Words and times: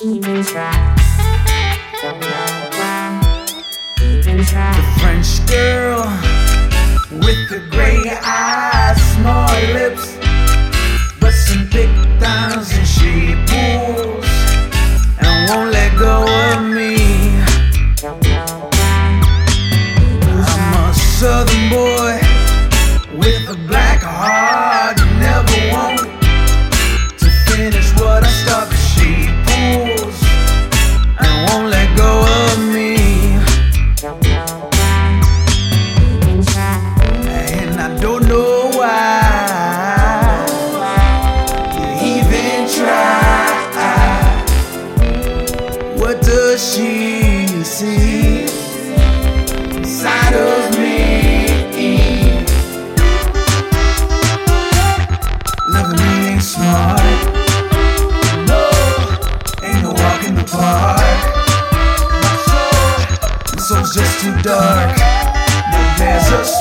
In 0.00 0.20
在 0.44 0.97
Jesus. 66.28 66.57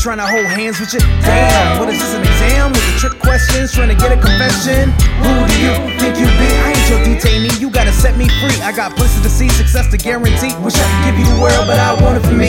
trying 0.00 0.16
to 0.16 0.26
hold 0.26 0.46
hands 0.46 0.80
with 0.80 0.94
you. 0.94 1.00
Damn, 1.20 1.78
what 1.78 1.90
is 1.90 1.98
this, 2.00 2.14
an 2.14 2.22
exam 2.22 2.72
with 2.72 2.80
the 2.88 2.98
trick 2.98 3.20
questions? 3.20 3.72
Trying 3.72 3.90
to 3.90 3.94
get 3.94 4.10
a 4.10 4.16
confession? 4.16 4.88
Who 5.20 5.44
do 5.44 5.54
you 5.60 5.76
think 6.00 6.16
you 6.16 6.24
be? 6.40 6.48
I 6.48 6.72
ain't 6.72 6.88
your 6.88 7.00
detainee, 7.04 7.60
you 7.60 7.70
gotta 7.70 7.92
set 7.92 8.16
me 8.16 8.26
free. 8.40 8.56
I 8.62 8.72
got 8.74 8.96
places 8.96 9.20
to 9.22 9.28
see, 9.28 9.50
success 9.50 9.90
to 9.90 9.98
guarantee. 9.98 10.56
Wish 10.64 10.76
I 10.76 11.04
could 11.04 11.04
give 11.04 11.20
you 11.20 11.26
the 11.34 11.40
world, 11.40 11.66
but 11.66 11.78
I 11.78 11.92
want 12.02 12.16
it 12.16 12.26
for 12.26 12.32
me. 12.32 12.48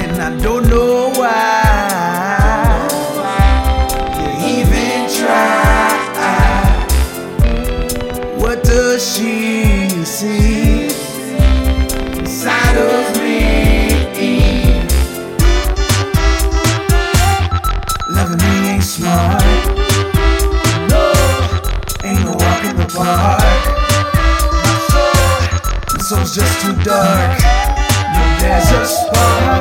And 0.00 0.16
I 0.22 0.34
don't 0.42 0.66
know 0.68 1.12
why 1.20 2.88
you 4.16 4.30
even 4.60 5.10
try. 5.12 5.68
What 8.38 8.64
does 8.64 9.04
she 9.14 9.90
see? 10.06 10.69
walk 22.60 22.70
in 22.70 22.76
the 22.76 22.86
park. 22.94 23.40
My 24.62 24.76
soul, 25.98 26.00
soul's 26.00 26.34
just 26.34 26.60
too 26.60 26.74
dark. 26.82 27.40
No, 28.12 28.36
there's 28.40 28.70
a 28.70 28.86
spark. 28.86 29.59